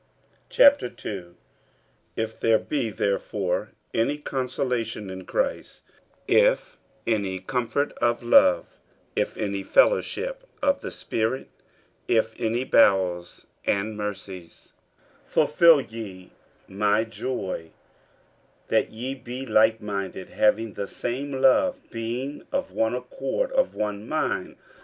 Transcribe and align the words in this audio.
50:002:001 0.49 1.35
If 2.15 2.39
there 2.39 2.57
be 2.57 2.89
therefore 2.89 3.73
any 3.93 4.17
consolation 4.17 5.11
in 5.11 5.25
Christ, 5.25 5.81
if 6.27 6.79
any 7.05 7.37
comfort 7.39 7.91
of 8.01 8.23
love, 8.23 8.79
if 9.15 9.37
any 9.37 9.61
fellowship 9.61 10.43
of 10.59 10.81
the 10.81 10.89
Spirit, 10.89 11.49
if 12.07 12.33
any 12.41 12.63
bowels 12.63 13.45
and 13.63 13.95
mercies, 13.95 14.73
50:002:002 15.27 15.31
Fulfil 15.31 15.81
ye 15.81 16.31
my 16.67 17.03
joy, 17.03 17.69
that 18.69 18.89
ye 18.89 19.13
be 19.13 19.45
likeminded, 19.45 20.29
having 20.29 20.73
the 20.73 20.87
same 20.87 21.31
love, 21.31 21.79
being 21.91 22.41
of 22.51 22.71
one 22.71 22.95
accord, 22.95 23.51
of 23.51 23.75
one 23.75 24.09
mind. 24.09 24.55